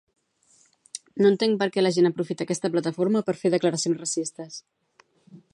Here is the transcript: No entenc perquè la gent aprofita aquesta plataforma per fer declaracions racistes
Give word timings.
No 1.23 1.27
entenc 1.31 1.59
perquè 1.63 1.83
la 1.83 1.91
gent 1.99 2.09
aprofita 2.11 2.47
aquesta 2.49 2.73
plataforma 2.77 3.25
per 3.29 3.39
fer 3.45 3.55
declaracions 3.57 4.05
racistes 4.05 4.61